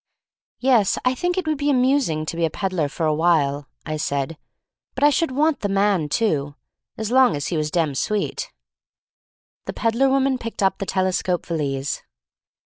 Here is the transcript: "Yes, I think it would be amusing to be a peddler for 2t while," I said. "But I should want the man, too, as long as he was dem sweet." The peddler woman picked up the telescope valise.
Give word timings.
"Yes, 0.57 0.97
I 1.05 1.13
think 1.13 1.37
it 1.37 1.45
would 1.45 1.59
be 1.59 1.69
amusing 1.69 2.25
to 2.25 2.35
be 2.35 2.43
a 2.43 2.49
peddler 2.49 2.89
for 2.89 3.05
2t 3.05 3.17
while," 3.17 3.67
I 3.85 3.97
said. 3.97 4.35
"But 4.95 5.03
I 5.03 5.11
should 5.11 5.29
want 5.29 5.59
the 5.59 5.69
man, 5.69 6.09
too, 6.09 6.55
as 6.97 7.11
long 7.11 7.35
as 7.35 7.49
he 7.49 7.55
was 7.57 7.69
dem 7.69 7.93
sweet." 7.93 8.51
The 9.65 9.73
peddler 9.73 10.09
woman 10.09 10.39
picked 10.39 10.63
up 10.63 10.79
the 10.79 10.87
telescope 10.87 11.45
valise. 11.45 12.01